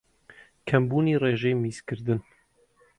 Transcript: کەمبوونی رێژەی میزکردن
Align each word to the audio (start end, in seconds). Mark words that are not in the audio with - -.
کەمبوونی 0.67 1.19
رێژەی 1.23 1.59
میزکردن 1.61 2.19